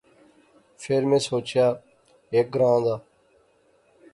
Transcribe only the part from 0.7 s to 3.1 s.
فیر میں سوچیا ہیک گراں دا